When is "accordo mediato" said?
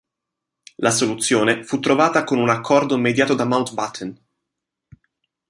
2.49-3.35